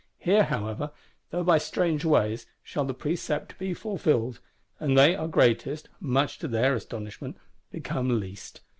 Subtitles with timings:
[0.17, 0.91] Here, however,
[1.29, 4.39] though by strange ways, shall the Precept be fulfilled,
[4.79, 7.37] and they that are greatest (much to their astonishment)
[7.69, 8.61] become least.